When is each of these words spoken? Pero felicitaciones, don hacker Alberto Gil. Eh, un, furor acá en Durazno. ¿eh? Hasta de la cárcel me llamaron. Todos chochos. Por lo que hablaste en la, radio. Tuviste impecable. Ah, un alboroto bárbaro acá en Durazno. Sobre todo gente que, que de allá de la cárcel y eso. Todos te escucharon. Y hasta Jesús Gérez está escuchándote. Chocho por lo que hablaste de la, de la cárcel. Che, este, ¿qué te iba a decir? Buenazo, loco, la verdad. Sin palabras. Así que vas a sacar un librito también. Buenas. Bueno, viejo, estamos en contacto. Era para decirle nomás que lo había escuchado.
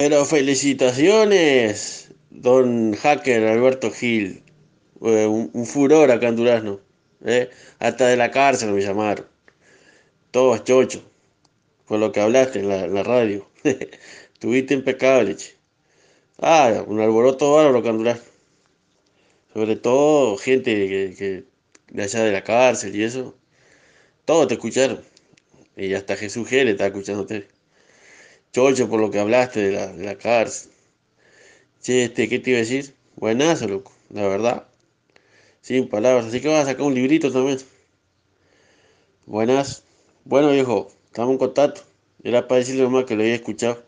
Pero 0.00 0.24
felicitaciones, 0.24 2.12
don 2.30 2.94
hacker 2.94 3.44
Alberto 3.48 3.90
Gil. 3.90 4.44
Eh, 5.02 5.26
un, 5.26 5.66
furor 5.66 6.12
acá 6.12 6.28
en 6.28 6.36
Durazno. 6.36 6.80
¿eh? 7.24 7.50
Hasta 7.80 8.06
de 8.06 8.16
la 8.16 8.30
cárcel 8.30 8.70
me 8.72 8.80
llamaron. 8.80 9.26
Todos 10.30 10.62
chochos. 10.62 11.02
Por 11.86 11.98
lo 11.98 12.12
que 12.12 12.20
hablaste 12.20 12.60
en 12.60 12.68
la, 12.68 13.02
radio. 13.02 13.50
Tuviste 14.38 14.74
impecable. 14.74 15.36
Ah, 16.38 16.84
un 16.86 17.00
alboroto 17.00 17.54
bárbaro 17.54 17.78
acá 17.80 17.88
en 17.90 17.98
Durazno. 17.98 18.30
Sobre 19.52 19.74
todo 19.76 20.36
gente 20.36 20.72
que, 20.88 21.14
que 21.18 21.44
de 21.92 22.02
allá 22.04 22.22
de 22.22 22.32
la 22.32 22.44
cárcel 22.44 22.94
y 22.94 23.02
eso. 23.02 23.36
Todos 24.24 24.46
te 24.46 24.54
escucharon. 24.54 25.02
Y 25.76 25.94
hasta 25.94 26.16
Jesús 26.16 26.48
Gérez 26.48 26.74
está 26.74 26.86
escuchándote. 26.86 27.57
Chocho 28.52 28.88
por 28.88 29.00
lo 29.00 29.10
que 29.10 29.18
hablaste 29.18 29.60
de 29.60 29.72
la, 29.72 29.86
de 29.88 30.04
la 30.04 30.16
cárcel. 30.16 30.70
Che, 31.82 32.04
este, 32.04 32.28
¿qué 32.28 32.38
te 32.38 32.50
iba 32.50 32.58
a 32.58 32.60
decir? 32.60 32.94
Buenazo, 33.16 33.68
loco, 33.68 33.92
la 34.10 34.26
verdad. 34.26 34.66
Sin 35.60 35.88
palabras. 35.88 36.26
Así 36.26 36.40
que 36.40 36.48
vas 36.48 36.64
a 36.64 36.70
sacar 36.70 36.86
un 36.86 36.94
librito 36.94 37.32
también. 37.32 37.58
Buenas. 39.26 39.84
Bueno, 40.24 40.50
viejo, 40.50 40.90
estamos 41.06 41.32
en 41.32 41.38
contacto. 41.38 41.82
Era 42.22 42.48
para 42.48 42.60
decirle 42.60 42.82
nomás 42.82 43.04
que 43.04 43.16
lo 43.16 43.22
había 43.22 43.34
escuchado. 43.34 43.87